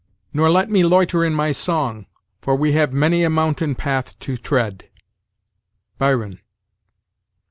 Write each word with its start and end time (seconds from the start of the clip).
nor 0.33 0.49
let 0.49 0.67
me 0.67 0.83
loiter 0.83 1.23
in 1.23 1.31
my 1.31 1.51
song, 1.51 2.07
For 2.41 2.55
we 2.55 2.71
have 2.71 2.91
many 2.91 3.23
a 3.23 3.29
mountain 3.29 3.75
path 3.75 4.17
to 4.21 4.35
tread." 4.35 4.89
Byron. 5.99 6.39